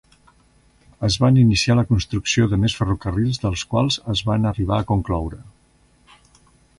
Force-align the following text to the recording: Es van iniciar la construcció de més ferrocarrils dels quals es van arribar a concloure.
Es 1.07 1.17
van 1.23 1.35
iniciar 1.41 1.75
la 1.79 1.83
construcció 1.91 2.47
de 2.53 2.57
més 2.63 2.75
ferrocarrils 2.79 3.41
dels 3.43 3.65
quals 3.75 3.99
es 4.15 4.23
van 4.31 4.51
arribar 4.53 4.81
a 4.83 4.87
concloure. 4.93 5.39